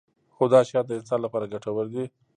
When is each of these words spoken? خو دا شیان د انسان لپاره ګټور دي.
خو 0.35 0.43
دا 0.53 0.59
شیان 0.67 0.85
د 0.87 0.91
انسان 0.99 1.19
لپاره 1.25 1.51
ګټور 1.53 1.85
دي. 1.93 2.05